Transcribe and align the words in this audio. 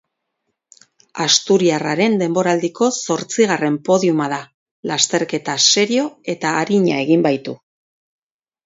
Asturiarraren 1.25 2.15
deboraldiko 2.21 2.89
zortzigarren 3.03 3.77
podiuma 3.91 4.31
da, 4.35 4.41
lasterketa 4.93 5.61
serio 5.75 6.11
eta 6.37 6.59
arina 6.67 7.01
egin 7.07 7.31
baitu. 7.31 7.57